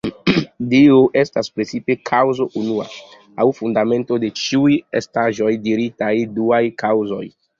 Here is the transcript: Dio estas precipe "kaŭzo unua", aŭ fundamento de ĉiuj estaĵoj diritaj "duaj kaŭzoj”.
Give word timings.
Dio 0.69 0.95
estas 1.21 1.49
precipe 1.57 1.95
"kaŭzo 2.09 2.47
unua", 2.61 2.87
aŭ 3.43 3.45
fundamento 3.59 4.19
de 4.25 4.33
ĉiuj 4.43 4.77
estaĵoj 5.01 5.53
diritaj 5.69 6.13
"duaj 6.39 6.63
kaŭzoj”. 6.85 7.23